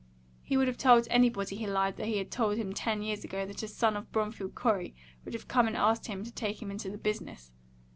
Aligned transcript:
He 0.41 0.57
would 0.57 0.67
have 0.67 0.79
told 0.79 1.07
anybody 1.11 1.55
he 1.55 1.67
lied 1.67 1.95
that 1.97 2.07
had 2.07 2.31
told 2.31 2.57
him 2.57 2.73
ten 2.73 3.03
years 3.03 3.23
ago 3.23 3.45
that 3.45 3.61
a 3.61 3.67
son 3.67 3.95
of 3.95 4.11
Bromfield 4.11 4.55
Corey 4.55 4.95
would 5.23 5.35
have 5.35 5.47
come 5.47 5.67
and 5.67 5.77
asked 5.77 6.07
him 6.07 6.23
to 6.23 6.31
take 6.31 6.59
him 6.59 6.71
into 6.71 6.89
the 6.89 6.97
business. 6.97 7.51